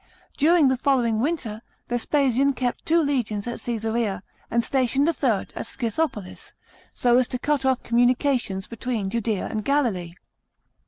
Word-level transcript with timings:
During 0.35 0.67
the 0.67 0.77
following 0.77 1.19
winter, 1.19 1.61
Vespasian 1.87 2.53
kept 2.53 2.87
two 2.87 2.99
legions 2.99 3.45
at 3.45 3.59
Cagsarea, 3.61 4.23
and 4.49 4.63
stationed 4.63 5.07
the 5.07 5.13
third 5.13 5.53
at 5.55 5.67
Scyihopolis, 5.67 6.53
so 6.95 7.19
as 7.19 7.27
to 7.27 7.37
cut 7.37 7.65
off 7.65 7.83
communications 7.83 8.65
between 8.65 9.11
Judea 9.11 9.45
and 9.51 9.63
Galilee. 9.63 10.15